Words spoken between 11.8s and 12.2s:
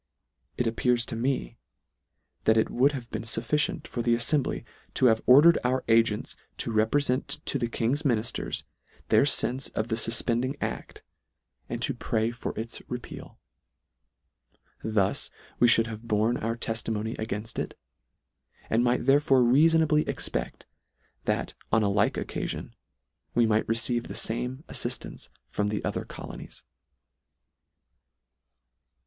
B 2 12 LETTER I. to